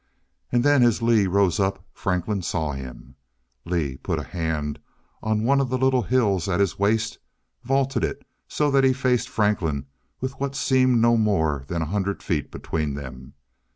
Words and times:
And 0.51 0.63
then 0.63 0.81
as 0.81 1.03
Lee 1.03 1.27
rose 1.27 1.59
up, 1.59 1.85
Franklin 1.93 2.41
saw 2.41 2.71
him. 2.71 3.13
Lee 3.65 3.97
put 3.97 4.17
a 4.17 4.23
hand 4.23 4.79
on 5.21 5.43
one 5.43 5.61
of 5.61 5.69
the 5.69 5.77
little 5.77 6.01
hills 6.01 6.49
at 6.49 6.59
his 6.59 6.79
waist, 6.79 7.19
vaulted 7.63 8.03
it 8.03 8.25
so 8.47 8.71
that 8.71 8.83
he 8.83 8.93
faced 8.93 9.29
Franklin 9.29 9.85
with 10.19 10.33
what 10.39 10.55
seemed 10.55 11.01
no 11.03 11.17
more 11.17 11.65
than 11.67 11.83
a 11.83 11.93
hundred 11.93 12.23
feet 12.23 12.49
between 12.49 12.95
them. 12.95 13.33